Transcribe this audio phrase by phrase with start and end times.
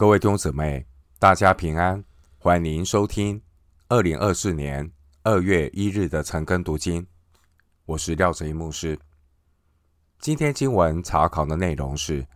[0.00, 0.86] 各位弟兄姊妹，
[1.18, 2.02] 大家平安，
[2.38, 3.42] 欢迎收听
[3.88, 4.90] 二零二四年
[5.24, 7.06] 二月一日的晨更读经。
[7.84, 8.98] 我是廖哲一牧师。
[10.18, 12.26] 今天经文查考的内容是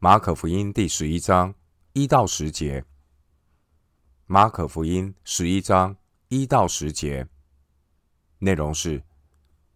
[0.00, 1.54] 马可福音第十一章
[1.94, 2.84] 一到十节。
[4.26, 5.96] 马可福音十一章
[6.28, 7.26] 一到十节
[8.38, 9.02] 内容是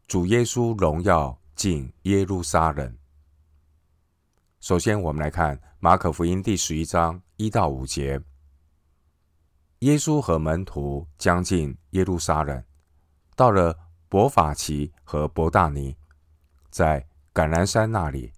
[0.06, 2.94] 主耶稣荣耀进耶路撒冷。
[4.60, 8.20] 首先，我们来看马可福音第十一章一到五节。
[9.78, 12.60] 耶稣和门徒将近耶路撒冷，
[13.36, 13.78] 到了
[14.08, 15.96] 伯法其和伯大尼，
[16.70, 18.32] 在橄榄山那里，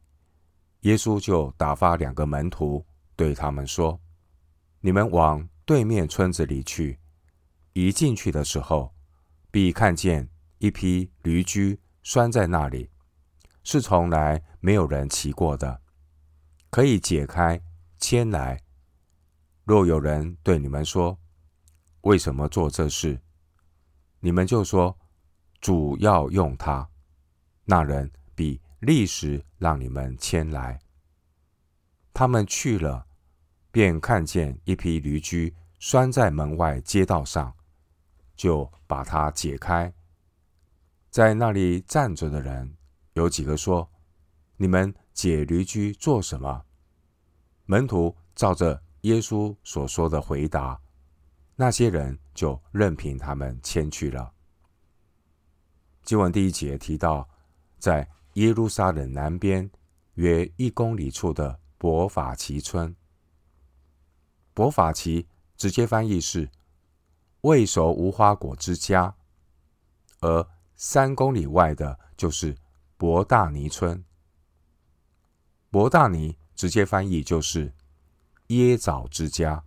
[0.80, 2.84] 耶稣就打发两个门徒，
[3.16, 3.98] 对他们说
[4.82, 6.98] ：“你们往对面村子里去。
[7.72, 8.92] 一进去的时候，
[9.50, 12.90] 必看见一匹驴驹拴在那里，
[13.64, 15.80] 是从来没有人骑过的。”
[16.70, 17.60] 可以解开，
[17.98, 18.62] 牵来。
[19.64, 21.18] 若有人对你们说
[22.02, 23.20] ：“为什么做这事？”
[24.20, 24.98] 你们就说
[25.60, 26.88] ：“主要用它。”
[27.64, 30.78] 那人比立时让你们牵来。
[32.12, 33.06] 他们去了，
[33.70, 37.54] 便看见一匹驴驹拴在门外街道上，
[38.36, 39.92] 就把它解开。
[41.10, 42.76] 在那里站着的人
[43.14, 43.90] 有几个说
[44.58, 46.64] ：“你们。”解驴驹做什么？
[47.66, 50.80] 门徒照着耶稣所说的回答，
[51.56, 54.32] 那些人就任凭他们牵去了。
[56.04, 57.28] 经文第一节提到，
[57.80, 59.68] 在耶路撒冷南边
[60.14, 62.94] 约一公里处的伯法其村。
[64.54, 65.26] 伯法其
[65.56, 66.48] 直接翻译是
[67.40, 69.16] 未熟无花果之家，
[70.20, 72.56] 而三公里外的就是
[72.96, 74.04] 伯大尼村。
[75.70, 77.72] 伯大尼直接翻译就是
[78.48, 79.62] 椰枣之家。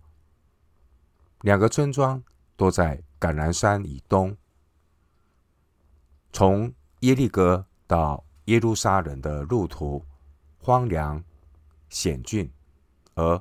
[1.42, 2.22] 两个村庄
[2.56, 4.36] 都在橄榄山以东。
[6.32, 10.04] 从耶利哥到耶路撒冷的路途
[10.58, 11.22] 荒凉
[11.88, 12.50] 险峻，
[13.14, 13.40] 而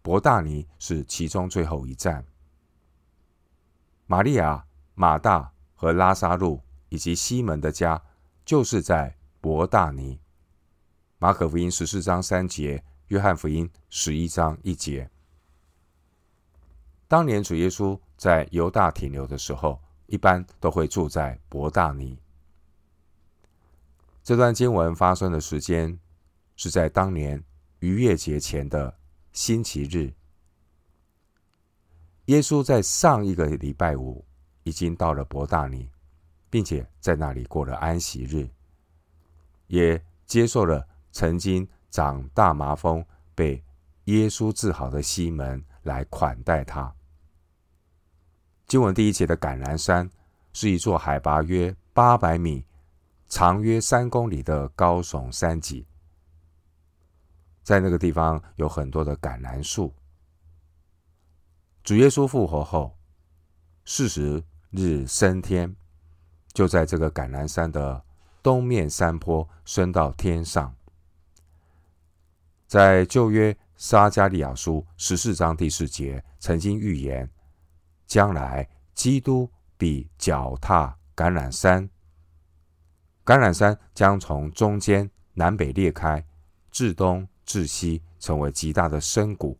[0.00, 2.24] 伯大尼是其中最后一站。
[4.06, 4.64] 玛利亚、
[4.94, 8.00] 马大和拉撒路以及西门的家
[8.44, 10.20] 就是在伯大尼。
[11.18, 15.08] 马可福音十四章三节，约翰福音十一章一节。
[17.08, 22.18] 当年主耶稣在犹大停留的时候，一般都会住在伯大尼。
[24.22, 25.98] 这段经文发生的时间
[26.54, 27.42] 是在当年
[27.78, 28.94] 逾越节前的
[29.32, 30.12] 星期日。
[32.26, 34.22] 耶稣在上一个礼拜五
[34.64, 35.88] 已经到了伯大尼，
[36.50, 38.46] 并且在那里过了安息日，
[39.68, 40.86] 也接受了。
[41.16, 43.02] 曾经长大麻风、
[43.34, 43.64] 被
[44.04, 46.94] 耶稣治好的西门来款待他。
[48.66, 50.10] 经文第一节的橄榄山
[50.52, 52.66] 是一座海拔约八百米、
[53.28, 55.86] 长约三公里的高耸山脊，
[57.62, 59.94] 在那个地方有很多的橄榄树。
[61.82, 62.94] 主耶稣复活后
[63.86, 65.74] 四十日升天，
[66.52, 68.04] 就在这个橄榄山的
[68.42, 70.75] 东面山坡升到天上。
[72.66, 77.30] 在旧约撒迦利亚书十四章第四节曾经预言，
[78.06, 81.88] 将来基督必脚踏橄榄山，
[83.24, 86.24] 橄榄山将从中间南北裂开，
[86.72, 89.56] 至东至西成为极大的深谷。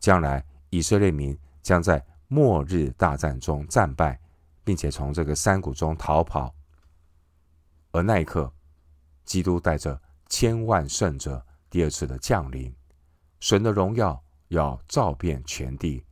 [0.00, 4.18] 将来以色列民将在末日大战中战败，
[4.64, 6.54] 并且从这个山谷中逃跑。
[7.90, 8.50] 而那一刻，
[9.26, 11.44] 基督带着千万圣者。
[11.74, 12.72] 第二次的降临，
[13.40, 16.04] 神的荣耀要照遍全地，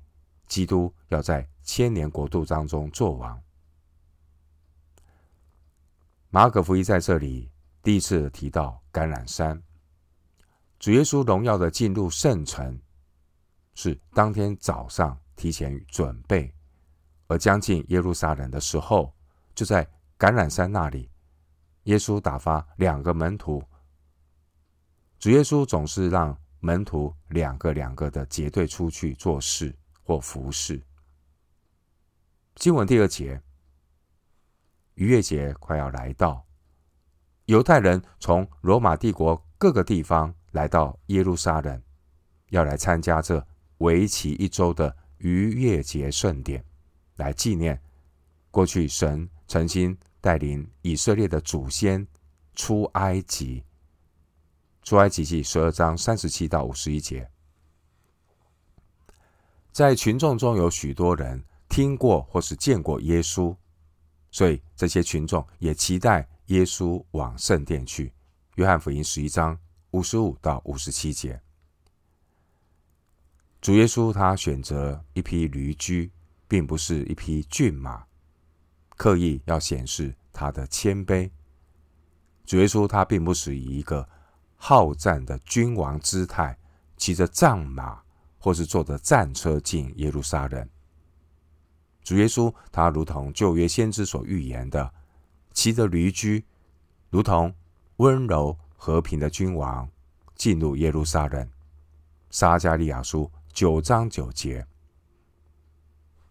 [0.49, 3.41] 基督要在千年国度当中作王。
[6.31, 7.49] 马可福音在这里
[7.81, 9.63] 第一次提到橄榄山，
[10.81, 12.77] 主耶稣荣耀的进入圣城
[13.77, 16.53] 是当天早上提前准备，
[17.29, 19.15] 而将近耶路撒冷的时候，
[19.55, 19.85] 就在
[20.19, 21.09] 橄榄山那里，
[21.85, 23.63] 耶稣打发两个门徒。
[25.23, 29.73] 主耶稣总是让门徒两个两个的结队出去做事
[30.03, 30.83] 或服侍。
[32.57, 33.41] 经文第二节，
[34.95, 36.45] 逾越节快要来到，
[37.45, 41.81] 犹太人从罗马帝国各个地方来到耶路撒冷，
[42.49, 43.47] 要来参加这
[43.79, 46.65] 为期一周的逾越节盛典，
[47.15, 47.81] 来纪念
[48.51, 52.05] 过去神曾经带领以色列的祖先
[52.57, 53.63] 出埃及。
[54.83, 57.31] 出埃及记十二章三十七到五十一节，
[59.71, 63.57] 在群众中有许多人听过或是见过耶稣，
[64.31, 68.13] 所以这些群众也期待耶稣往圣殿去。
[68.57, 69.59] 约翰福音十一章
[69.93, 71.41] 五十五到五十七节，
[73.61, 76.11] 主耶稣他选择一匹驴驹，
[76.49, 78.05] 并不是一匹骏马，
[78.97, 81.31] 刻意要显示他的谦卑。
[82.45, 84.07] 主耶稣他并不是以一个
[84.65, 86.57] 好战的君王姿态，
[86.97, 88.01] 骑着战马
[88.39, 90.69] 或是坐着战车进耶路撒冷。
[92.05, 94.95] 主耶稣他如同旧约先知所预言的，
[95.53, 96.45] 骑着驴驹，
[97.11, 97.53] 如同。
[97.97, 99.89] 温柔和平的君王
[100.37, 101.49] 进入耶路撒冷。
[102.31, 104.65] 撒迦利亚书九章九节，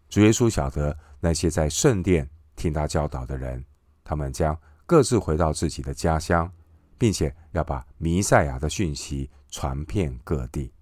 [0.08, 3.62] 主耶稣晓得那些在圣殿听他教导的人，
[4.02, 6.50] 他们将各自回到自己的家乡，
[7.02, 10.72] 并且要把弥赛亚的讯息传遍各地。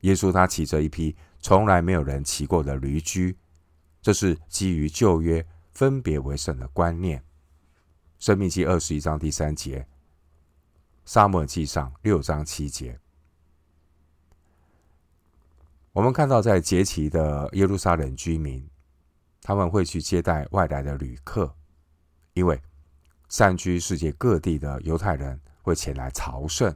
[0.00, 3.36] 耶稣他骑着一匹从来没有人骑过的驴驹，
[4.00, 7.22] 这是基于旧约分别为圣的观念。
[8.18, 9.86] 生命记二十一章第三节，
[11.04, 12.98] 撒母耳记上六章七节，
[15.92, 18.66] 我们看到在节期的耶路撒冷居民，
[19.42, 21.54] 他们会去接待外来的旅客，
[22.32, 22.58] 因为
[23.28, 26.74] 散居世界各地的犹太人会前来朝圣。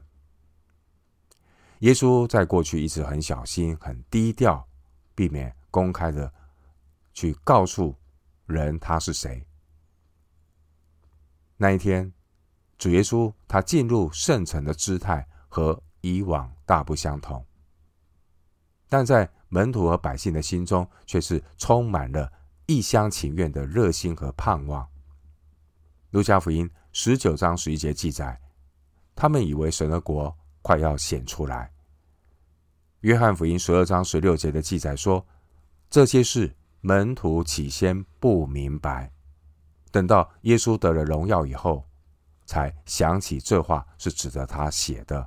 [1.81, 4.69] 耶稣在过去一直很小心、很低调，
[5.15, 6.33] 避免公开的
[7.13, 7.97] 去告诉
[8.47, 9.45] 人他是谁。
[11.57, 12.13] 那一天，
[12.79, 17.45] 主耶稣他进入圣城的姿态和以往大不相同，
[18.89, 22.33] 但在门徒和百姓的心中却是充满了
[22.67, 24.89] 一厢情愿的热心和盼望。
[26.13, 28.39] 路加福音十九章十一节记载，
[29.15, 31.73] 他们以为神的国快要显出来。
[33.01, 35.27] 约翰福音十二章十六节的记载说，
[35.89, 39.11] 这些事门徒起先不明白。
[39.91, 41.83] 等到耶稣得了荣耀以后，
[42.45, 45.27] 才想起这话是指着他写的，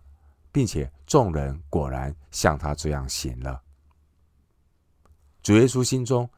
[0.51, 3.59] 并且众人果然像他这样行了。
[5.41, 6.29] 主耶稣心中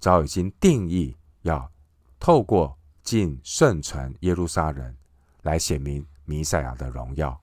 [0.00, 1.70] 早已经定义，要
[2.18, 4.96] 透过进圣城耶路撒冷
[5.42, 7.40] 来显明弥赛亚的荣耀。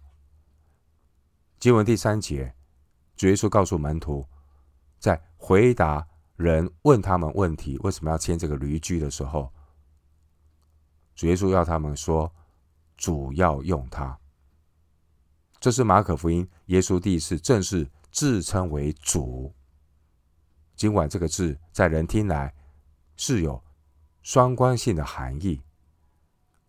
[1.60, 2.56] 经文第三节，
[3.16, 4.26] 主耶稣告诉门徒，
[4.98, 6.08] 在回答
[6.38, 9.52] 人问他们问题，为什么要牵这个驴驹的时候，
[11.16, 12.34] 主耶稣要他们说
[12.96, 14.18] ：“主要用它。”
[15.60, 19.54] 这是马可福音耶稣第一次正式自称为主。
[20.78, 22.54] 尽管这个字在人听来
[23.18, 23.62] 是有
[24.22, 25.62] 双关性的含义，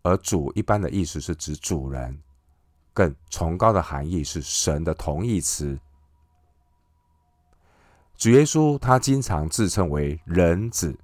[0.02, 2.20] 而“主”一般的意思是指主人，
[2.93, 5.79] 更崇高的含义是神的同义词。
[8.17, 10.99] 主耶稣他经常自称为人子。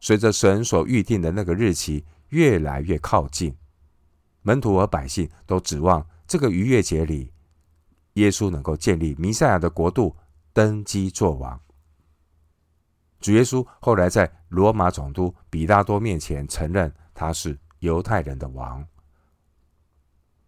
[0.00, 2.04] 随着神所预定的那个日期。
[2.30, 3.56] 越来越靠近，
[4.42, 7.32] 门徒和百姓都指望这个逾越节里，
[8.12, 10.14] 耶稣能够建立弥赛亚的国度，
[10.52, 11.60] 登基作王。
[13.20, 18.86] 主耶稣后来在罗马总督比拉多面前承认他是犹太人的王，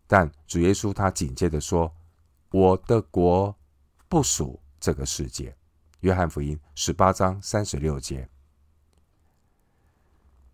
[0.07, 1.93] 但主耶稣他紧接着说
[2.51, 3.55] ：“我的国
[4.09, 5.55] 不属这个世界。”
[6.01, 8.29] 约翰福音十八章三十六节。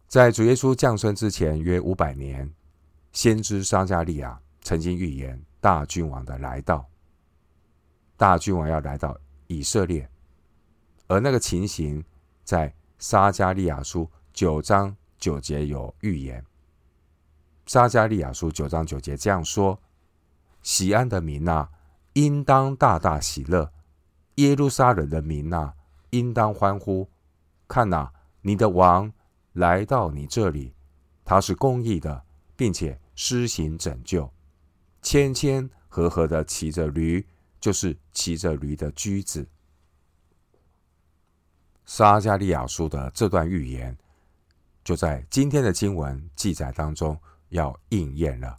[0.07, 2.53] 在主耶稣降生之前约五百年，
[3.13, 6.87] 先知撒迦利亚曾经预言大君王的来到。
[8.17, 10.09] 大君王要来到以色列，
[11.09, 12.05] 而那个情形
[12.45, 16.45] 在撒迦利亚书九章九节有预言。
[17.67, 19.79] 撒迦利亚书九章九节这样说
[20.63, 21.69] ：“锡安的民呐，
[22.13, 23.73] 应当大大喜乐；
[24.37, 25.75] 耶路撒冷的民呐，
[26.11, 27.09] 应当欢呼。
[27.67, 28.13] 看呐，
[28.43, 29.13] 你的王。”
[29.55, 30.73] 来到你这里，
[31.25, 32.23] 他是公义的，
[32.55, 34.31] 并且施行拯救，
[35.03, 37.27] 谦谦和和的骑着驴，
[37.59, 39.49] 就是骑着驴的驹子。
[41.89, 43.97] 撒迦利亚书的这段预言，
[44.85, 47.19] 就在今天的经文记载当中
[47.49, 48.59] 要应验了。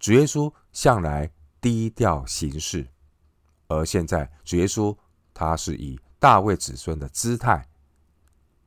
[0.00, 1.30] 主耶稣向来
[1.60, 2.84] 低调行事，
[3.68, 4.94] 而现在主耶稣
[5.32, 7.64] 他是以大卫子孙的姿态。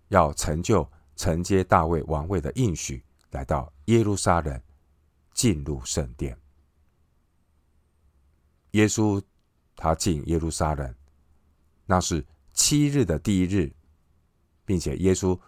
[0.07, 4.61] 要成就承接大卫王位的应许，来到耶路撒冷，
[5.33, 6.39] 进入圣殿。
[8.71, 9.21] 耶稣
[9.75, 10.95] 他进耶路撒冷，
[11.85, 12.25] 那是
[12.57, 13.71] 七日的第一日，
[14.65, 15.39] 并且耶稣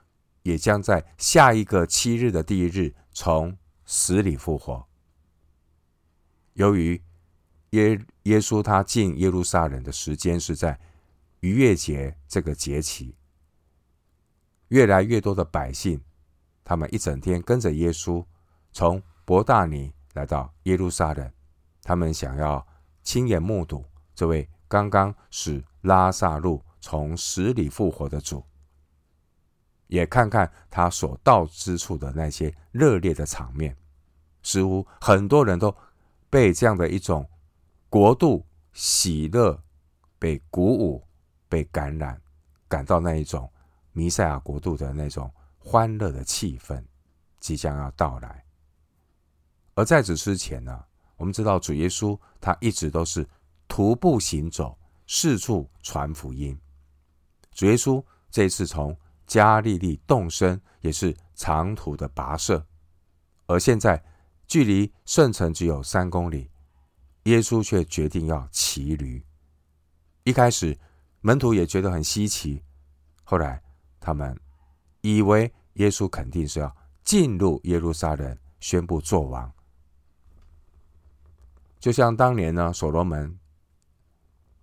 [0.43, 4.87] 也将在下一个七日的第一日从死里复活。
[6.53, 7.01] 由于
[7.71, 10.79] 耶耶稣他进耶路撒冷的时间是在
[11.39, 13.15] 逾越节这个节期，
[14.67, 15.99] 越来越多的百姓，
[16.63, 18.23] 他们一整天跟着耶稣
[18.71, 21.31] 从伯大尼来到耶路撒冷，
[21.81, 22.65] 他们想要
[23.01, 28.43] 亲眼目睹这位刚刚使拉萨路从死里复活的主，
[29.87, 33.75] 也看看他所到之处的那些热烈的场面。
[34.41, 35.75] 似乎很多人都
[36.29, 37.29] 被这样的一种
[37.89, 39.61] 国度喜乐
[40.17, 41.05] 被鼓舞、
[41.49, 42.21] 被感染，
[42.67, 43.51] 感到那一种
[43.91, 46.81] 弥赛亚国度的那种欢乐的气氛
[47.39, 48.45] 即将要到来。
[49.75, 50.85] 而在此之前呢，
[51.17, 53.27] 我们知道主耶稣他一直都是
[53.67, 56.57] 徒步行走，四处传福音。
[57.59, 58.01] 主耶稣
[58.31, 58.97] 这次从
[59.27, 62.65] 加利利动身，也是长途的跋涉，
[63.47, 64.01] 而现在。
[64.47, 66.49] 距离圣城只有三公里，
[67.25, 69.23] 耶稣却决定要骑驴。
[70.23, 70.75] 一开始，
[71.21, 72.63] 门徒也觉得很稀奇，
[73.23, 73.61] 后来
[73.99, 74.35] 他们
[75.01, 79.53] 以为耶稣肯定是要进入耶路撒冷宣布作王，
[81.79, 83.37] 就像当年呢，所罗门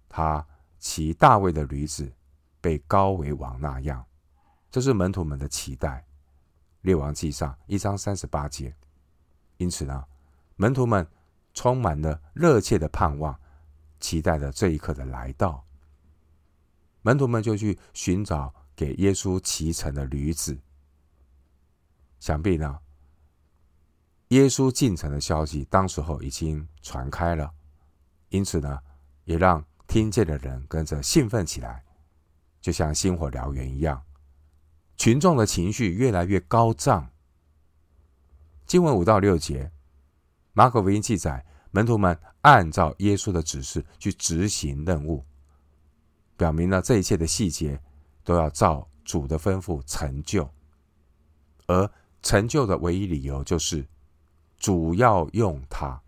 [0.08, 0.44] 他
[0.80, 2.12] 骑大卫的驴子
[2.66, 4.04] 被高为王那样，
[4.73, 6.04] 这是门徒们的期待。
[6.80, 8.75] 列王记上一章三十八节。
[9.56, 10.04] 因此呢，
[10.56, 11.06] 门徒们
[11.54, 13.38] 充满了热切的盼望，
[14.00, 15.64] 期待着这一刻的来到。
[17.02, 20.58] 门徒们就去寻找给耶稣骑乘的驴子。
[22.18, 22.80] 想必呢，
[24.30, 27.54] 耶稣进城的消息当时候已经传开了，
[28.30, 28.80] 因此呢，
[29.23, 31.85] 也让听见的人跟着兴奋起来，
[32.66, 34.02] 就像星火燎原一样，
[34.96, 37.12] 群众的情绪越来越高涨。
[38.66, 39.70] 经文五到六节，
[40.52, 45.25] 马可福音记载，门徒们按照耶稣的指示去执行任务，
[46.37, 47.80] 表明了这一切的细节
[48.25, 50.50] 都要照主的吩咐成就，
[51.68, 51.88] 而
[52.20, 53.87] 成就的唯一理由就是
[54.58, 56.02] 主要用它。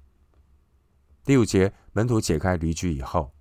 [1.24, 3.32] 第五节，门徒解开驴駒以后，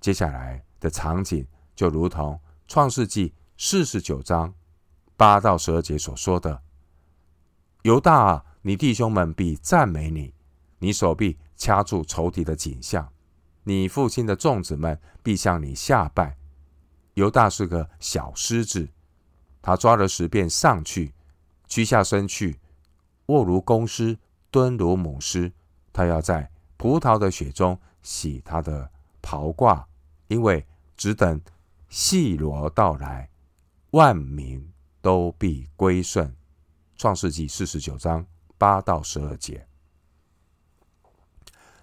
[0.00, 1.46] 接下来的场景
[1.80, 4.52] 就如同创世纪四十九章
[5.16, 6.60] 八到十二节所说的。
[7.84, 10.34] 犹大啊，你弟兄们必赞美你，
[10.78, 13.10] 你手臂掐住仇敌的颈项，
[13.62, 16.36] 你父亲的众子们必向你下拜。
[17.14, 18.86] 犹大是个小狮子，
[19.62, 21.14] 他抓了石便上去，
[21.66, 22.60] 屈下身去，
[23.28, 24.18] 卧如公狮，
[24.50, 25.50] 蹲如母狮。
[25.94, 28.90] 他要在葡萄的血中洗他的
[29.22, 29.82] 袍褂，
[30.28, 31.40] 因为只等
[31.90, 33.28] 细罗到来，
[33.90, 36.34] 万民都必归顺。
[36.96, 38.24] 创世纪四十九章
[38.56, 39.66] 八到十二节。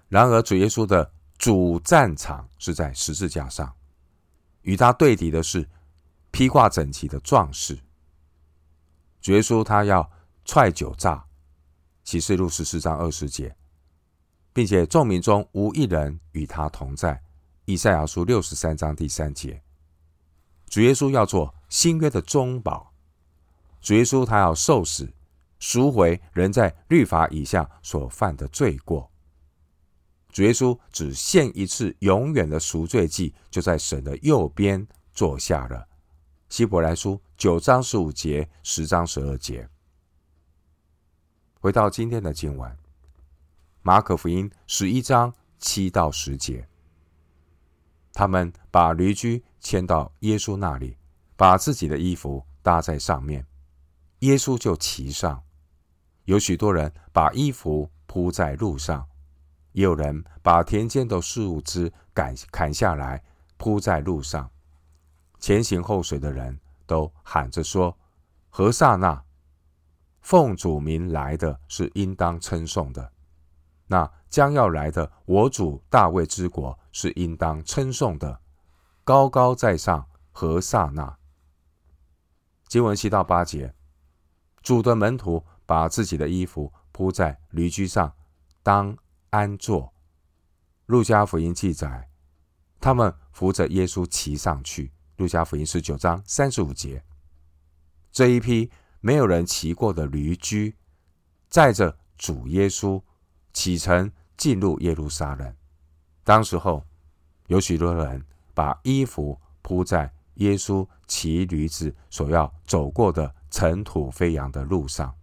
[0.08, 3.76] 然而，主耶稣的主战场是在十字架上，
[4.62, 5.68] 与他对敌的是
[6.30, 7.78] 披挂整齐的壮士。
[9.20, 10.10] 主耶稣他要
[10.46, 11.26] 踹酒炸，
[12.02, 13.54] 启示录十四章二十节，
[14.54, 17.22] 并且众民中无一人与他同在。
[17.66, 19.62] 以赛亚书六十三章第三节，
[20.68, 22.92] 主耶稣要做新约的中保。
[23.80, 25.12] 主耶稣他要受死，
[25.58, 29.10] 赎回人在律法以下所犯的罪过。
[30.30, 35.88] 主耶稣只献一次永远的赎罪祭，就在神的右边坐下了。
[36.48, 39.68] 希伯来书九章十五节、十章十二节。
[41.60, 42.76] 回到今天的经文，
[43.82, 46.68] 马可福音十一章七到十节，
[48.12, 50.96] 他们把驴驹牵到耶稣那里，
[51.36, 53.46] 把自己的衣服搭在上面。
[54.20, 55.42] 耶稣就骑上，
[56.24, 59.06] 有许多人把衣服铺在路上，
[59.72, 63.22] 也有人把田间的树枝砍砍下来
[63.56, 64.50] 铺在路上。
[65.38, 67.96] 前行后随的人都喊着说
[68.50, 69.22] ：“和散那，
[70.20, 73.12] 奉主名来的是应当称颂的；
[73.86, 78.40] 那将要来的我主大卫之国是应当称颂的。
[79.08, 81.16] 高高在上，和刹那。”
[82.68, 83.74] 经文七到八节。
[84.62, 88.14] 主的门徒把自己的衣服铺在驴驹上，
[88.62, 88.94] 当
[89.30, 89.94] 安坐。
[90.84, 92.10] 路加福音记载，
[92.78, 94.92] 他们扶着耶稣骑上去。
[95.16, 97.02] 路加福音十九章三十五节，
[98.12, 100.76] 这一批没有人骑过的驴驹，
[101.48, 103.02] 载着主耶稣
[103.54, 105.56] 启程进入耶路撒冷。
[106.24, 106.84] 当时候，
[107.46, 108.22] 有许多人
[108.58, 113.32] 把衣服铺在耶稣骑驴子所要走过的。
[113.50, 115.16] 尘土飞扬的路上，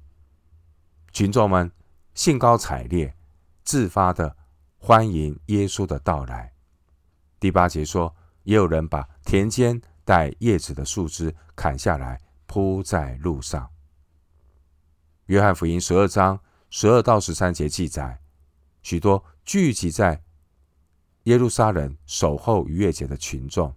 [1.11, 1.71] 群众们
[2.15, 3.15] 兴高采烈、
[3.63, 4.35] 自发的
[4.79, 6.51] 欢迎耶稣的到来。
[7.39, 13.69] 第八节说，也有人把田间带叶子的树枝砍下来铺在路上。
[15.27, 16.39] 约翰福音十二章
[16.71, 18.19] 十二到十三节记载，
[18.81, 20.23] 许多聚集在
[21.25, 23.73] 耶路撒冷守候逾越节的群众，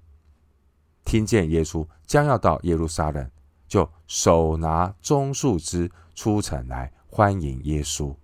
[1.04, 3.30] 听见耶稣将要到耶路撒冷，
[3.66, 8.14] 就手拿棕树枝出城来欢迎耶稣。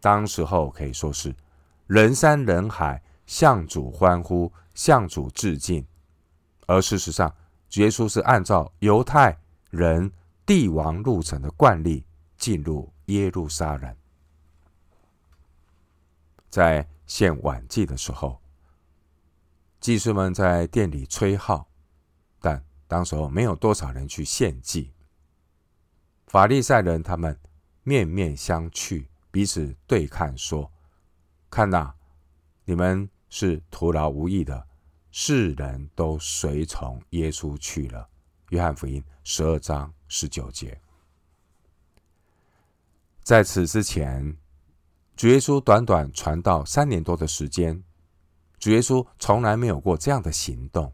[0.00, 1.34] 当时候可以说是
[1.86, 5.84] 人山人海，向主欢呼，向主致敬。
[6.66, 7.34] 而事实上，
[7.74, 9.38] 耶稣是按照犹太
[9.70, 10.10] 人
[10.46, 12.04] 帝王入城的惯例
[12.38, 13.94] 进入耶路撒冷。
[16.48, 18.40] 在献晚祭的时候，
[19.80, 21.68] 祭司们在殿里吹号，
[22.38, 24.92] 但当时候没有多少人去献祭。
[26.26, 27.36] 法利赛人他们
[27.82, 30.70] 面面相觑，彼此对看，说
[31.50, 31.94] ：“看哪，
[32.64, 34.68] 你们是徒劳无益的，
[35.10, 38.08] 世人都随从耶稣去了。”
[38.50, 40.78] 约翰福音十二章十九节。
[43.22, 44.36] 在此之前，
[45.18, 47.82] 主耶稣短短传道三年多的时间，
[48.60, 50.92] 主耶稣从来没有过这样的行动。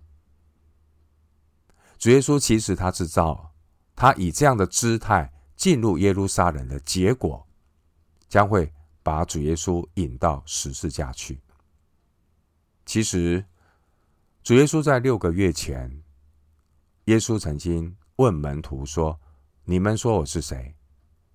[1.99, 3.53] 主耶稣其实他知道，
[3.95, 7.47] 他以这样的姿态进入耶路撒冷的结果，
[8.27, 11.43] 将会把主耶稣引到十字架去。
[12.87, 13.45] 其实，
[14.43, 16.03] 主耶稣在六个月前，
[17.05, 19.21] 耶稣曾经问门徒说
[19.65, 20.75] ：“你们说我是谁？”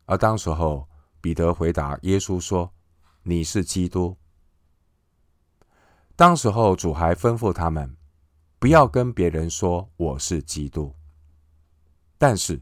[0.05, 0.89] 而当时候，
[1.21, 2.73] 彼得回答耶稣说。
[3.29, 4.17] 你是基督。
[6.15, 7.95] 当时候，主还吩咐他们
[8.57, 10.95] 不要跟别人说我是基督。
[12.17, 12.59] 但是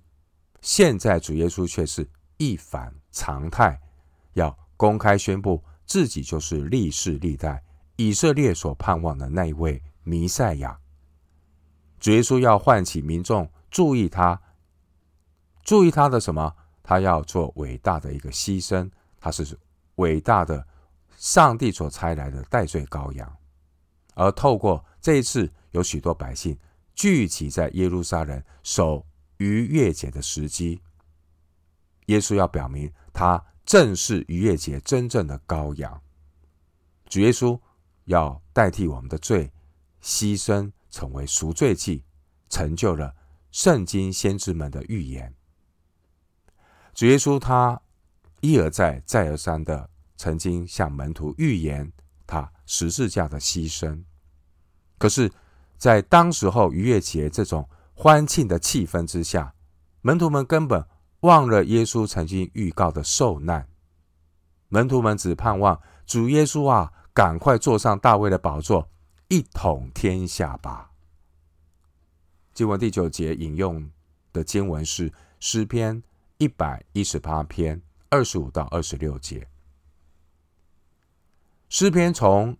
[0.59, 2.05] 现在，主耶稣却是
[2.35, 3.79] 一反常态，
[4.33, 7.63] 要公开宣布自己就是历世历代
[7.95, 10.77] 以色列所盼望的那一位弥赛亚。
[11.97, 14.41] 主耶稣要唤起民众注意他，
[15.63, 16.53] 注意他的什么？
[16.83, 19.57] 他要做伟大的一个牺牲，他是。
[19.97, 20.67] 伟大的
[21.15, 23.37] 上帝所差来的代罪羔羊，
[24.15, 26.57] 而透过这一次，有许多百姓
[26.93, 29.05] 聚集在耶路撒冷守
[29.37, 30.81] 逾越节的时机，
[32.07, 36.01] 耶稣要表明他正是逾越节真正的羔羊。
[37.09, 37.59] 主耶稣
[38.05, 39.51] 要代替我们的罪，
[40.01, 42.03] 牺牲成为赎罪祭，
[42.49, 43.15] 成就了
[43.51, 45.33] 圣经先知们的预言。
[46.93, 47.81] 主耶稣他。
[48.41, 51.91] 一而再、再而三的曾经向门徒预言
[52.25, 54.03] 他十字架的牺牲，
[54.97, 55.31] 可是，
[55.77, 59.53] 在当时候逾越节这种欢庆的气氛之下，
[60.01, 60.85] 门徒们根本
[61.21, 63.67] 忘了耶稣曾经预告的受难。
[64.69, 68.89] 门徒们只盼望主耶稣啊，赶快坐上大卫的宝座，
[69.29, 70.91] 一统天下吧。
[72.53, 73.89] 经文第九节引用
[74.33, 76.03] 的经文是诗篇
[76.37, 77.81] 一百一十八篇。
[78.09, 79.49] 二十五到二十六节，
[81.67, 82.57] 诗篇从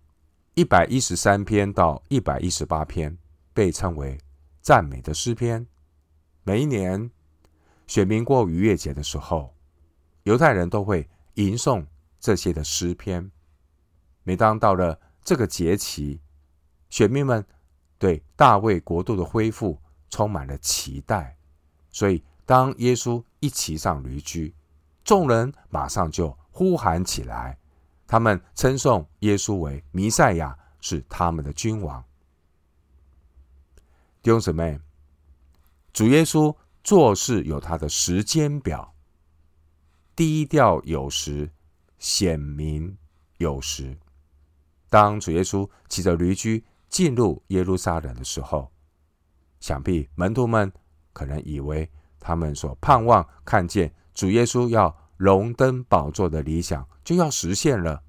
[0.55, 3.17] 一百一十三篇到一百一十八篇
[3.53, 4.19] 被称为
[4.62, 5.65] 赞美的诗篇。
[6.43, 7.10] 每一年
[7.88, 9.55] 选民过逾越节的时候，
[10.23, 11.86] 犹太人都会吟诵
[12.19, 13.31] 这些的诗篇。
[14.23, 16.19] 每当到了这个节期，
[16.89, 17.45] 选民们
[17.97, 21.38] 对大卫国度的恢复充满了期待，
[21.89, 24.53] 所以当耶稣一骑上驴驹。
[25.08, 27.58] 众人马上就呼喊起来，
[28.06, 32.04] 他们称颂耶稣为弥赛亚，是他们的君王。
[34.22, 34.78] 弟兄姊妹，
[35.93, 38.93] 主耶稣做事有他的时间表，
[40.13, 41.50] 低调有时，
[42.00, 42.98] 显明
[43.38, 43.98] 有时。
[44.89, 48.70] 当主耶稣骑着驴驹进入耶路撒冷的时候，
[49.62, 50.70] 想必门徒们
[51.13, 51.89] 可能以为
[52.20, 53.89] 他们所盼望看见。
[54.17, 58.01] 主耶稣要荣登宝座的理想就要实现了，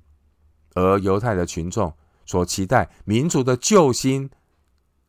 [0.74, 1.94] 而犹太的群众
[2.24, 4.30] 所期待民族的救星，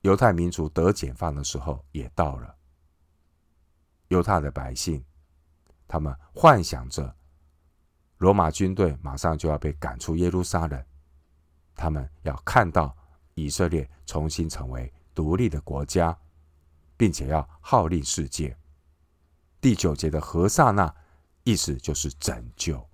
[0.01, 2.53] 犹太民族得解放的时候也到了。
[4.09, 5.01] 犹太的百姓，
[5.87, 7.15] 他们幻想着
[8.17, 10.83] 罗马军队马上就要被赶出耶路撒冷，
[11.75, 12.93] 他们要看到
[13.35, 16.17] 以色列重新成为独立的国家，
[16.97, 18.53] 并且要号令世界。
[19.61, 20.95] 第九节的和撒那，
[21.43, 22.87] 意思就是拯救。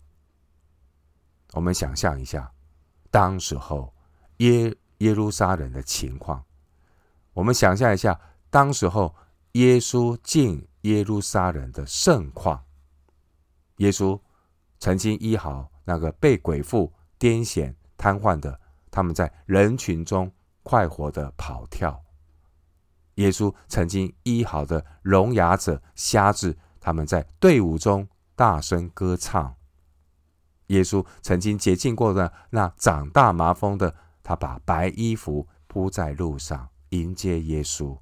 [1.54, 2.52] 我们想象一下，
[3.12, 3.94] 当时候
[4.38, 6.44] 耶耶路撒冷的情况。
[7.34, 9.16] 我们想象一下，当时候
[9.54, 12.64] 耶稣进耶路撒冷的盛况。
[13.78, 14.20] 耶稣
[14.80, 20.32] 曾经医好那个被鬼附癫痫瘫痪的，他们在人群中
[20.64, 22.05] 快活地跑跳。
[23.16, 29.56] 耶稣曾经医好的聋哑者、瞎子，他们在队伍中大声歌唱。
[30.68, 37.98] 耶稣曾经洁净过的那长大麻风的，他把白衣服铺在路上迎接耶稣。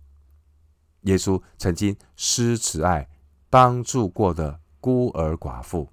[1.02, 3.10] 耶稣曾经施慈爱
[3.50, 5.90] 帮助过的孤儿寡妇，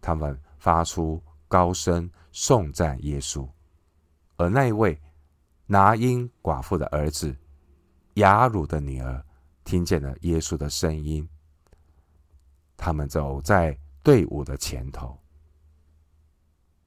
[0.00, 3.46] 他们发出高声颂赞耶稣。
[4.36, 5.00] 而那一位
[5.66, 7.36] 拿因寡妇的儿子
[8.14, 9.24] 雅鲁的女儿，
[9.64, 11.28] 听见了耶稣的声音，
[12.76, 15.18] 他们走在队伍的前头。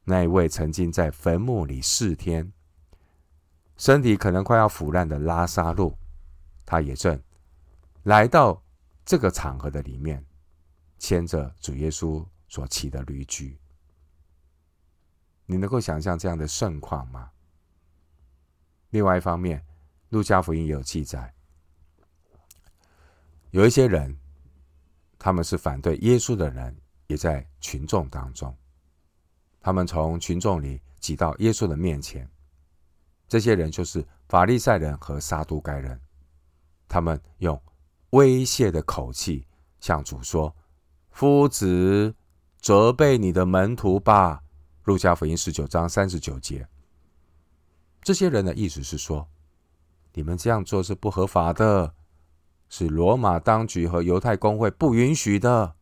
[0.03, 2.53] 那一位曾经在坟墓里四天，
[3.75, 5.97] 身体可能快要腐烂的拉撒路，
[6.65, 7.21] 他也正
[8.03, 8.63] 来到
[9.05, 10.25] 这个场合的里面，
[10.97, 13.59] 牵着主耶稣所骑的驴驹。
[15.45, 17.31] 你能够想象这样的盛况吗？
[18.91, 19.65] 另外一方面，
[20.09, 21.33] 路加福音也有记载，
[23.51, 24.17] 有一些人，
[25.19, 26.75] 他们是反对耶稣的人，
[27.07, 28.55] 也在群众当中。
[29.59, 32.29] 他们从群众里挤到耶稣的面前，
[33.27, 35.99] 这些人就是法利赛人和撒都该人。
[36.87, 37.61] 他们用
[38.11, 39.45] 威胁的口气
[39.81, 40.55] 向主说
[41.11, 42.15] ：“夫子，
[42.61, 44.41] 责备你的门徒吧。”
[44.85, 46.65] 路加福音十九章三十九节。
[48.01, 49.27] 这些人的意思是说
[50.17, 51.93] ：“你们这样做是不合法的，
[52.69, 55.75] 是罗马当局和犹太公会不允许的。”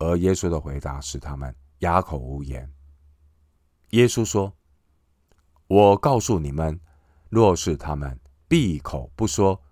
[0.00, 2.72] 而耶稣的回答使他们哑口无言。
[3.90, 4.54] 耶稣说
[5.68, 6.80] ：“我告诉你们，
[7.28, 9.62] 若是他们闭口不说，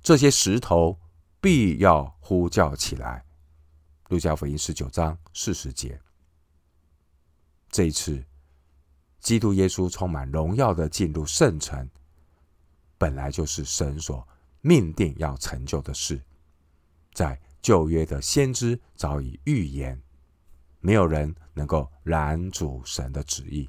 [0.00, 0.96] 这些石头
[1.40, 3.24] 必要呼叫起来。”
[4.10, 6.00] 路加福音十九章四十节。
[7.68, 8.24] 这一次，
[9.18, 11.90] 基督耶稣充满荣耀的进入圣城，
[12.98, 14.26] 本来就是神所
[14.60, 16.20] 命定要成就的事，
[17.12, 20.00] 在旧约的先知早已预言。
[20.80, 23.68] 没有人能够拦阻神的旨意。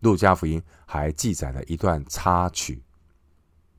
[0.00, 2.82] 路加福音还记载了一段插曲，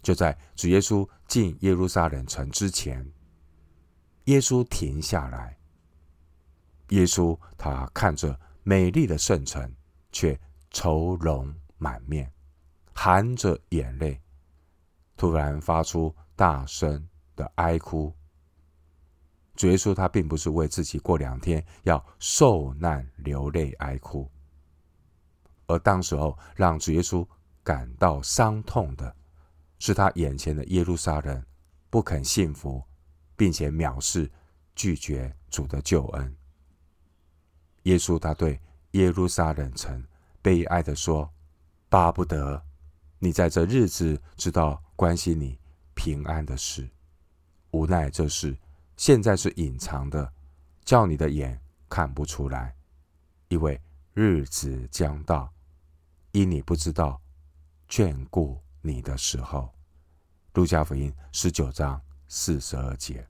[0.02, 3.12] 就在主耶稣进耶路撒冷城之前，
[4.26, 5.58] 耶稣停下来。
[6.90, 9.76] 耶稣他看着美丽的圣城，
[10.12, 10.40] 却
[10.72, 12.32] 愁容满面，
[12.96, 14.20] 含着眼泪，
[15.16, 18.12] 突然发出大声的哀哭。
[19.56, 24.30] 主耶稣他并不是为自己过两天要受难流泪哀哭，
[25.68, 27.26] 而当时候让主耶稣
[27.64, 29.16] 感到伤痛的，
[29.78, 31.46] 是他眼前的耶路撒冷
[31.92, 32.84] 不肯信服，
[33.36, 34.32] 并且藐视
[34.74, 36.36] 拒绝主的救恩。
[37.84, 38.60] 耶稣他对
[38.92, 40.04] 耶路撒冷城
[40.42, 41.32] 悲哀地说
[41.88, 42.65] ：“巴不得
[43.26, 45.58] 你在这日子知道关心你
[45.96, 46.88] 平安的事，
[47.72, 48.56] 无奈这事。”
[48.98, 50.32] 现在是隐藏的，
[50.86, 51.60] 叫你的眼
[51.90, 52.76] 看不出来，
[53.48, 53.82] 因为
[54.14, 55.52] 日子将到，
[56.34, 57.20] 因你不知道
[57.90, 59.74] 眷顾你的时候。
[60.54, 63.28] 路加福音十九章四十二节，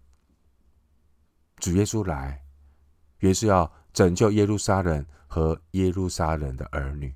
[1.56, 2.44] 主耶稣来，
[3.20, 7.16] 原是要拯救耶路撒冷和耶路撒冷的儿女，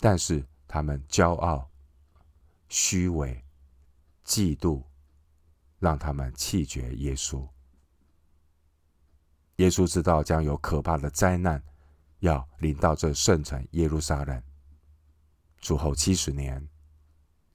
[0.00, 1.70] 但是他们骄傲、
[2.68, 3.44] 虚伪、
[4.24, 4.82] 嫉妒。
[5.78, 7.46] 让他们弃绝耶稣。
[9.56, 11.62] 耶稣知道将有可怕的灾难
[12.20, 14.42] 要临到这圣城耶路撒冷。
[15.58, 16.66] 主后七十年，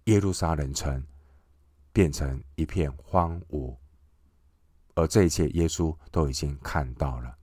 [0.04, 1.04] 耶路撒冷城
[1.92, 3.76] 变成一片荒芜，
[4.94, 7.36] 而这一切耶稣都已经看到了。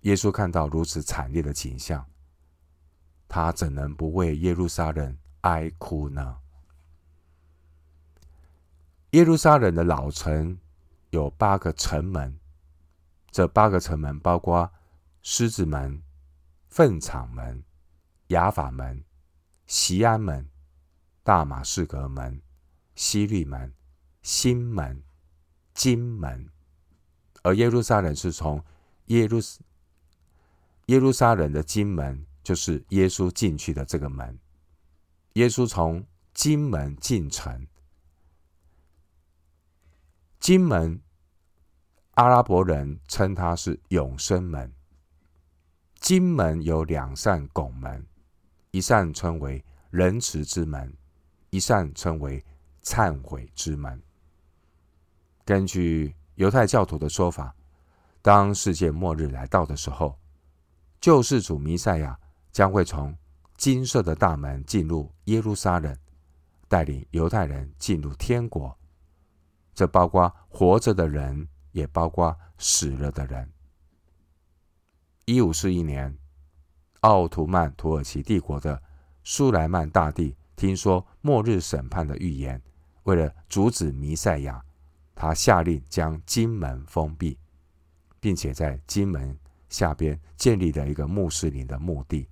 [0.00, 2.04] 耶稣看到如此惨烈的景象，
[3.34, 6.36] 他怎能不为耶路撒冷哀哭呢？
[9.12, 10.58] 耶路撒冷的老城
[11.08, 12.38] 有八个城门，
[13.30, 14.70] 这八个城门包括
[15.22, 16.02] 狮子门、
[16.68, 17.64] 粪场门、
[18.26, 19.02] 雅法门、
[19.66, 20.46] 西安门、
[21.22, 22.42] 大马士革门、
[22.94, 23.72] 西律门、
[24.20, 25.02] 新门、
[25.72, 26.50] 金门。
[27.42, 28.62] 而耶路撒冷是从
[29.06, 29.38] 耶路
[30.86, 34.38] 耶路撒冷的金门，就是耶稣进去的这个门。
[35.34, 37.66] 耶稣从金门进城。
[40.38, 41.00] 金门，
[42.14, 44.72] 阿拉伯人称它是永生门。
[46.00, 48.04] 金门有两扇拱门，
[48.72, 50.92] 一扇称为仁慈之门，
[51.50, 52.44] 一扇称为
[52.82, 54.02] 忏悔之门。
[55.44, 57.54] 根据犹太教徒的说法，
[58.20, 60.18] 当世界末日来到的时候，
[61.00, 62.18] 救世主弥赛亚
[62.52, 63.16] 将会从
[63.56, 65.96] 金色的大门进入耶路撒冷，
[66.68, 68.76] 带领犹太人进入天国。
[69.74, 73.50] 这包括活着的人，也包括死了的人。
[75.24, 76.18] 一五四一年，
[77.00, 78.82] 奥图曼土耳其帝国的
[79.24, 82.60] 苏莱曼大帝听说末日审判的预言，
[83.04, 84.62] 为了阻止弥赛亚，
[85.14, 87.38] 他下令将金门封闭，
[88.20, 89.38] 并且在金门
[89.68, 92.28] 下边建立了一个穆斯林的墓地。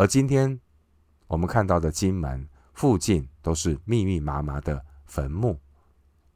[0.00, 0.58] 而今天
[1.26, 5.60] 我们看到的金门附近都是密密麻麻的坟墓。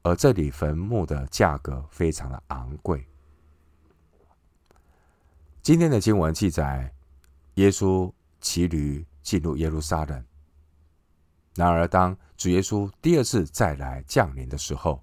[0.03, 3.09] 而这里坟墓的价格非常的昂贵。
[5.63, 6.95] 今天的经文记载，
[7.55, 10.23] 耶稣骑驴进入耶路撒冷。
[11.55, 15.03] 然而，当主耶稣第二次再来降临的时候，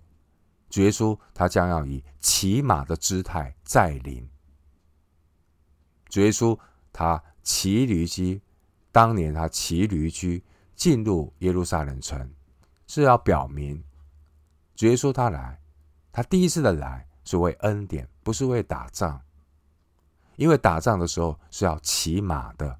[0.70, 4.30] 主耶稣他将要以骑马的姿态再临。
[6.10, 6.56] 主耶稣
[6.94, 8.40] 他骑驴駒，
[8.92, 10.44] 当年他骑驴驹
[10.76, 12.34] 进入耶路撒冷城，
[12.88, 13.84] 是要表明。
[14.76, 15.60] 主耶稣他来，
[16.12, 19.22] 他第一次的来是为恩典，不是为打仗。
[20.36, 22.80] 因为打仗的时候是要骑马的。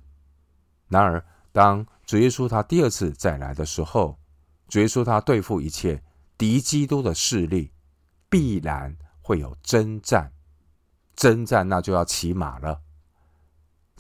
[0.88, 4.18] 然而，当主耶稣他第二次再来的时候，
[4.68, 6.02] 主耶稣他对付一切
[6.38, 7.72] 敌基督的势力，
[8.30, 10.34] 必然会有征战。
[11.16, 12.82] 征战那就要骑马了。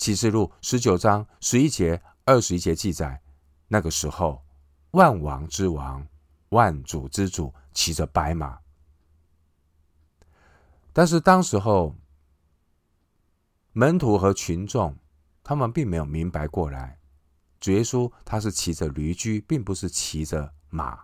[0.02, 3.22] 启示录十九章十一节、二十一节记载，
[3.68, 4.44] 那个时候，
[4.94, 6.08] 万王之王。
[6.50, 8.60] 万主之主骑着白马，
[10.92, 11.96] 但是当时候
[13.74, 14.98] 门徒和群众
[15.44, 17.00] 他们并没有明白过来，
[17.60, 21.04] 主耶稣他是骑着驴驹，并不是骑着马。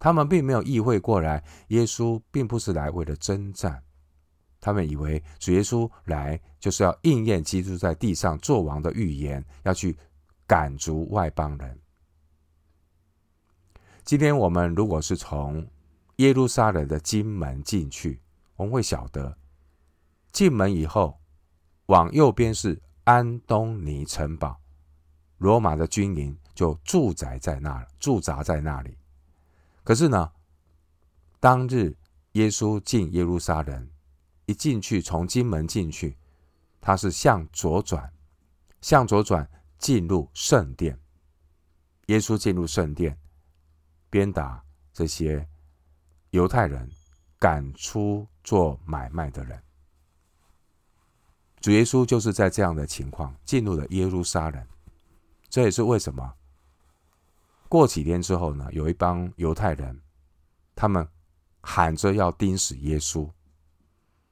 [0.00, 3.84] 他们并没有意会过来，耶稣并不是来为了征战。
[4.60, 9.96] 他们以为主耶稣来就是要应验基督在地上作王的预言，要去
[10.46, 11.78] 赶逐外邦人。
[14.04, 15.66] 今天我们如果是从
[16.16, 18.20] 耶路撒冷的金门进去，
[18.56, 19.38] 我们会晓得，
[20.32, 21.18] 进门以后，
[21.86, 24.60] 往右边是安东尼城堡，
[25.38, 28.98] 罗马的军营就驻宅在那，驻扎在那里。
[29.82, 30.30] 可是呢，
[31.38, 31.96] 当日
[32.32, 33.88] 耶稣进耶路撒冷，
[34.50, 36.16] 一进去从金门进去，
[36.80, 38.12] 他是向左转，
[38.80, 40.98] 向左转进入圣殿。
[42.06, 43.16] 耶稣进入圣殿。
[44.10, 44.60] 鞭打
[44.92, 45.48] 这些
[46.30, 46.90] 犹太人，
[47.38, 49.62] 赶出做买卖的人。
[51.60, 54.66] 主耶稣就是在这样的情况进入了耶路撒冷。
[55.48, 56.34] 这也是为什么
[57.68, 60.00] 过几天之后呢，有一帮犹太人，
[60.74, 61.08] 他们
[61.60, 63.30] 喊着要钉死耶稣，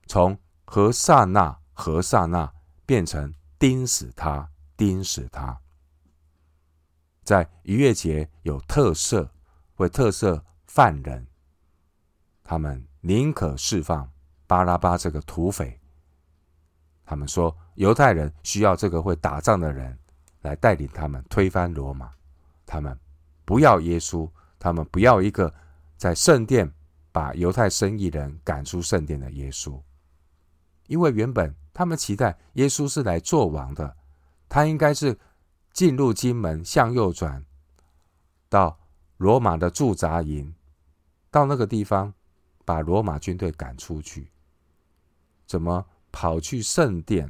[0.09, 2.53] 从和散那和散那
[2.85, 5.61] 变成钉死他，钉死他。
[7.23, 9.29] 在逾越节有特赦。
[9.79, 11.25] 为特赦犯人，
[12.43, 14.11] 他们宁可释放
[14.45, 15.81] 巴拉巴这个土匪。
[17.05, 19.97] 他们说，犹太人需要这个会打仗的人
[20.41, 22.13] 来带领他们推翻罗马。
[22.67, 22.99] 他们
[23.45, 25.55] 不要耶稣，他们不要一个
[25.97, 26.69] 在圣殿
[27.13, 29.81] 把犹太生意人赶出圣殿的耶稣，
[30.89, 33.97] 因为原本他们期待耶稣是来做王的，
[34.49, 35.17] 他应该是
[35.73, 37.45] 进入金门向右转
[38.49, 38.77] 到。
[39.19, 40.55] 罗马的驻扎营，
[41.29, 42.15] 到那个地方
[42.65, 44.31] 把罗马军队赶出去，
[45.45, 47.29] 怎么跑去圣殿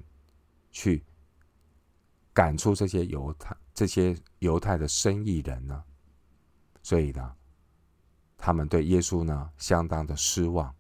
[0.71, 1.03] 去
[2.35, 5.83] 赶出这些犹太这些犹太的生意人呢？
[6.83, 7.35] 所以呢，
[8.37, 10.75] 他们对耶稣呢相当的失望。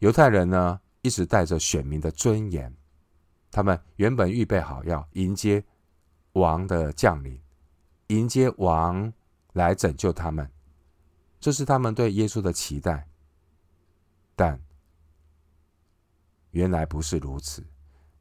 [0.00, 2.74] 犹太人呢一直带着选民的尊严，
[3.50, 5.64] 他们原本预备好要迎接
[6.32, 7.40] 王的降临，
[8.08, 9.12] 迎接王。
[9.54, 10.48] 来拯救他们，
[11.40, 13.08] 这是他们对耶稣的期待。
[14.36, 14.60] 但
[16.52, 17.66] 原来不是如此。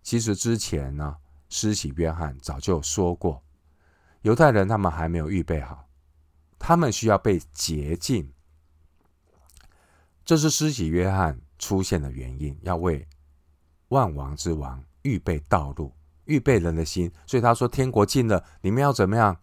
[0.01, 1.15] 其实之前呢，
[1.47, 3.43] 施洗约翰早就说过，
[4.23, 5.87] 犹太人他们还没有预备好，
[6.57, 8.33] 他们需要被洁净。
[10.25, 13.07] 这是施洗约翰出现的原因，要为
[13.89, 15.93] 万王之王预备道路，
[16.25, 17.11] 预备人的心。
[17.27, 19.37] 所以他说：“天国近了，你们要怎么样？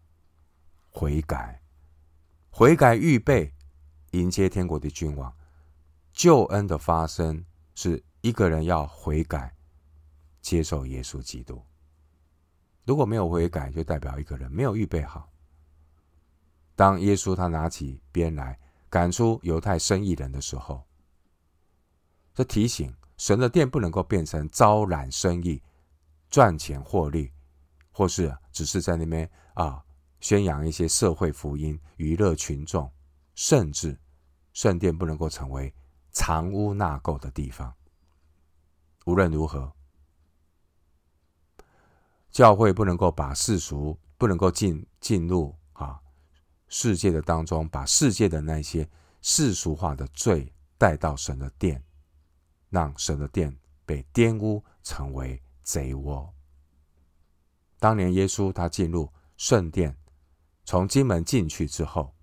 [0.90, 1.62] 悔改。”
[2.50, 3.54] 悔改，预备
[4.12, 5.32] 迎接天国的君王。
[6.12, 9.54] 救恩的发生是一个人要悔改，
[10.40, 11.62] 接受耶稣基督。
[12.86, 15.30] 如果没有悔改，就代表一个人没有预备好。
[16.74, 20.86] 当耶稣他拿起鞭来赶出犹太生意人的时候，
[22.36, 25.62] 这提醒神的殿不能够变成招揽生意、
[26.28, 27.32] 赚钱获利，
[27.90, 29.82] 或是只是在那边啊
[30.20, 32.92] 宣扬一些社会福音、娱乐群众，
[33.34, 33.98] 甚至
[34.52, 35.74] 圣殿不能够成为
[36.10, 37.74] 藏污纳垢的地方。
[39.06, 39.72] 无论如何，
[42.30, 45.98] 教会不能够把世俗不能够进进入啊
[46.68, 48.86] 世界的当中，把世界的那些
[49.22, 51.82] 世俗化的罪带到神的殿，
[52.68, 56.32] 让神的殿被玷污，成为贼窝。
[57.78, 59.96] 当年耶稣他进入圣殿，
[60.64, 62.14] 从金门进去之后，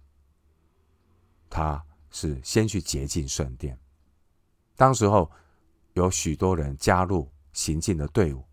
[1.49, 3.79] 他是先去洁净圣殿。
[4.75, 5.31] 当时候
[5.93, 8.43] 有许多人加入行进的队伍，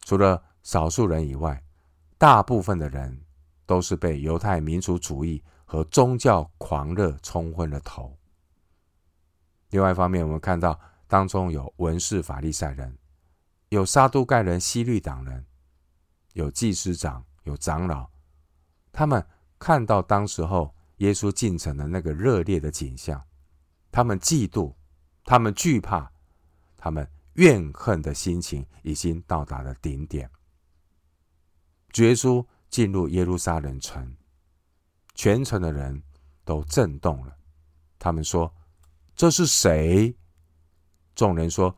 [0.00, 1.62] 除了少数人以外，
[2.16, 3.24] 大部分的人
[3.64, 8.17] 都是被犹太民族主义和宗教狂热冲昏了头。
[9.70, 12.96] 另外一方面，我们看到当中有文士法利赛人。
[13.70, 15.44] 有撒都盖人、西律党人，
[16.32, 18.08] 有祭司长、有长老，
[18.90, 19.26] 他们
[19.58, 23.22] 看到当时候耶稣进城的那个热烈的景象，
[23.92, 24.74] 他们嫉妒，
[25.22, 26.10] 他们惧怕，
[26.78, 30.30] 他们怨恨的心情已经到达了顶点。
[31.96, 34.16] 耶稣进入耶路撒冷城，
[35.14, 36.02] 全城的人
[36.46, 37.36] 都震动了。
[37.98, 38.50] 他们说
[39.18, 40.16] ：“这是谁？”
[41.14, 41.76] 众人说：“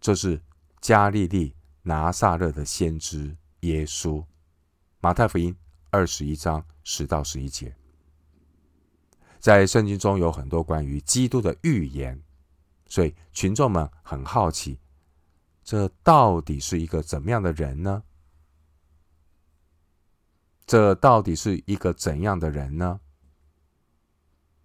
[0.00, 0.40] 这是。”
[0.78, 4.24] 加利利拿撒勒的先知耶稣，
[5.00, 5.56] 马太福音
[5.90, 7.74] 二十一章十到十一节，
[9.40, 12.22] 在圣经中有很多关于基督的预言，
[12.86, 14.78] 所以群众们很好奇，
[15.64, 18.04] 这到底是一个怎么样的人呢？
[20.66, 23.00] 这到底是一个怎样的人呢？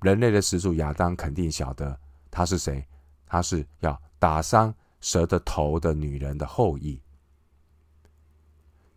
[0.02, 1.98] 人类的始祖亚当肯定晓得
[2.30, 2.86] 他是谁，
[3.26, 4.74] 他是要打伤。
[5.04, 7.02] 蛇的头的女人的后裔，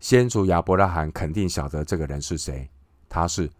[0.00, 2.70] 先祖亚伯拉罕肯定晓得这个人是谁，
[3.08, 3.50] 他是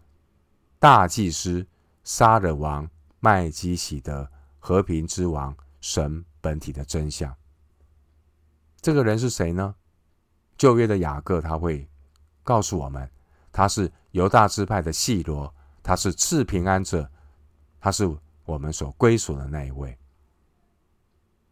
[0.77, 1.65] 大祭司
[2.03, 2.87] 杀人王
[3.19, 4.29] 麦基洗德，
[4.59, 7.35] 和平之王，神本体的真相。
[8.79, 9.73] 这个人是谁呢？
[10.55, 11.89] 旧约的雅各他会
[12.43, 13.09] 告诉我们，
[13.51, 17.09] 他是犹大支派的细罗，他是赐平安者，
[17.85, 18.09] 他是
[18.45, 19.95] 我们所归属的那一位。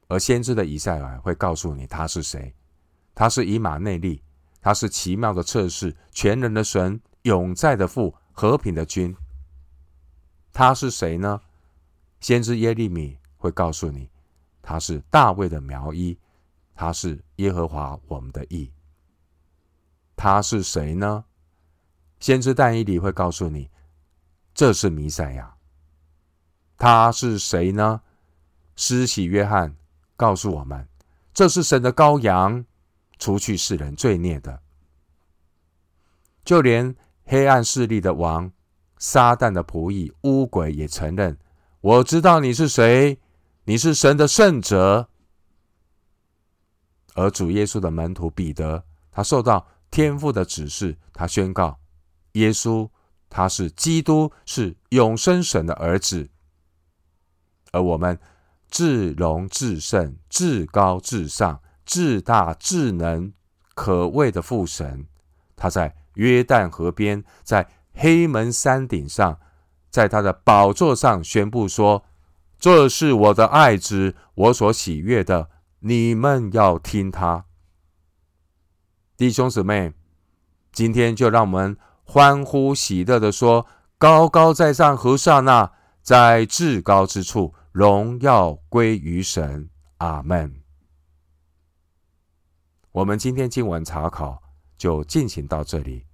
[0.08, 2.56] 而先知的以赛亚会告诉你他是谁，
[3.14, 4.24] 他是以马内利，
[4.60, 9.16] 他是奇妙的测试，全能的神，永在的父，和平的君。
[10.52, 11.40] 他是谁呢？
[12.20, 14.10] 先知耶利米会告诉你，
[14.60, 16.18] 他是大卫的苗裔，
[16.74, 18.74] 他是耶和华我们的义。
[20.16, 21.26] 他是谁呢？
[22.20, 23.70] 先知但以理会告诉你，
[24.56, 25.53] 这是弥赛亚。
[26.84, 28.02] 他是谁呢？
[28.76, 29.74] 施洗约翰。
[30.18, 30.86] 告诉我们，
[31.34, 32.66] 这是神的羔羊，
[33.18, 34.60] 除去世人罪孽的。
[36.44, 36.94] 就连
[37.24, 38.52] 黑暗势力的王
[38.98, 41.38] 撒旦的仆役污鬼也承认
[41.80, 43.18] ：“我知道你是谁，
[43.64, 45.08] 你是神的圣者。”
[47.16, 51.80] 而主耶稣的门徒彼得，他受到天父的指示，他宣告
[52.34, 52.90] ：“耶稣，
[53.30, 56.30] 他是基督，是永生神的儿子。”
[57.74, 58.18] 而我们。
[58.72, 63.32] 至荣至圣、至高至上、至大至能、
[63.76, 65.06] 可畏的父神，
[65.56, 69.38] 他在约旦河边，在黑门山顶上，
[69.92, 72.04] 在他的宝座上宣布说
[72.58, 75.50] ：“这是我的爱子，我所喜悦的，
[75.82, 77.46] 你们要听他。”
[79.16, 79.94] 弟兄姊妹，
[80.72, 83.68] 今天就让我们欢呼喜乐的说
[84.00, 90.62] ：“高高在上，何沙那，在至高之处。”荣耀归于神，阿门。
[92.92, 94.40] 我们今天经文查考
[94.78, 96.06] 就进行到这里，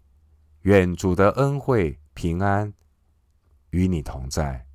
[0.62, 2.74] 愿主的恩惠平安
[3.72, 4.69] 与你同在。